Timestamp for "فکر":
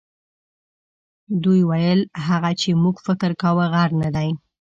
3.05-3.31